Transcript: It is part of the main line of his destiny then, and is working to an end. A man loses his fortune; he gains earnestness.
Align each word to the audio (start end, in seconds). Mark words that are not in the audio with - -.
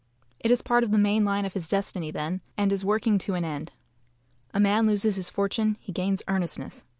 It 0.39 0.49
is 0.49 0.63
part 0.63 0.83
of 0.83 0.89
the 0.89 0.97
main 0.97 1.23
line 1.25 1.45
of 1.45 1.53
his 1.53 1.69
destiny 1.69 2.09
then, 2.09 2.41
and 2.57 2.73
is 2.73 2.83
working 2.83 3.19
to 3.19 3.35
an 3.35 3.45
end. 3.45 3.73
A 4.51 4.59
man 4.59 4.87
loses 4.87 5.15
his 5.15 5.29
fortune; 5.29 5.77
he 5.79 5.91
gains 5.91 6.23
earnestness. 6.27 6.85